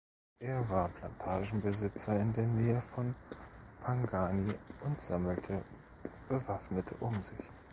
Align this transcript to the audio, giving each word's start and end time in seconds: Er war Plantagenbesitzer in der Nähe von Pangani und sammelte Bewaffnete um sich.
Er 0.39 0.67
war 0.71 0.89
Plantagenbesitzer 0.89 2.19
in 2.19 2.33
der 2.33 2.47
Nähe 2.47 2.81
von 2.81 3.13
Pangani 3.83 4.51
und 4.83 4.99
sammelte 4.99 5.61
Bewaffnete 6.27 6.95
um 7.01 7.21
sich. 7.21 7.37